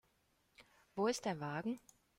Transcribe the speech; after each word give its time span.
Wo 0.95 1.05
ist 1.05 1.25
der 1.25 1.39
Wagen? 1.39 1.79